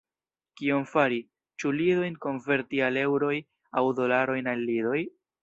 [0.59, 1.19] Kion fari:
[1.63, 3.37] ĉu lidojn konverti al eŭroj,
[3.83, 4.99] aŭ dolarojn al lidoj?